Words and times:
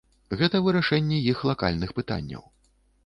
Гэта 0.39 0.61
вырашэнне 0.67 1.19
іх 1.33 1.43
лакальных 1.49 1.93
пытанняў. 2.01 2.43